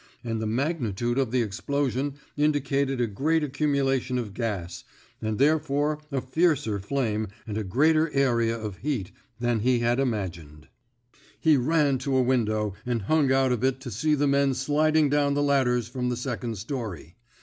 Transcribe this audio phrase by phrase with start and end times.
[0.23, 4.83] And the magnitude of the explosion indicated a greater accu mulation of gas,
[5.21, 10.69] and therefore a fiercer flame and a greater area of heat, than he had imagined.
[10.69, 13.79] 16 THE BED INK SQUAD'' He ran to a window and hung out of it
[13.81, 17.15] to see men sliding down the ladders from the second story.